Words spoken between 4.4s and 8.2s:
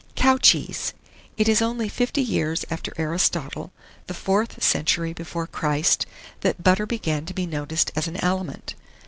century before Christ that butter began to be noticed as an